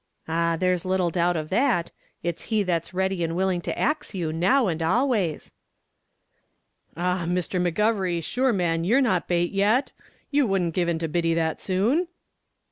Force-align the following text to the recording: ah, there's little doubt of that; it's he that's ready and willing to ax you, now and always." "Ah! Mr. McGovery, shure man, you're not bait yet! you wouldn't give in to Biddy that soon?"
ah, 0.27 0.57
there's 0.59 0.83
little 0.83 1.11
doubt 1.11 1.37
of 1.37 1.51
that; 1.51 1.91
it's 2.23 2.45
he 2.45 2.63
that's 2.63 2.91
ready 2.91 3.23
and 3.23 3.35
willing 3.35 3.61
to 3.61 3.77
ax 3.77 4.15
you, 4.15 4.33
now 4.33 4.65
and 4.65 4.81
always." 4.81 5.51
"Ah! 6.97 7.25
Mr. 7.27 7.61
McGovery, 7.61 8.23
shure 8.23 8.51
man, 8.51 8.83
you're 8.83 8.99
not 8.99 9.27
bait 9.27 9.51
yet! 9.51 9.93
you 10.31 10.47
wouldn't 10.47 10.73
give 10.73 10.89
in 10.89 10.97
to 10.97 11.07
Biddy 11.07 11.35
that 11.35 11.61
soon?" 11.61 12.07